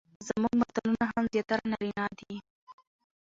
[0.27, 2.35] زموږ متلونه هم زياتره نارينه دي،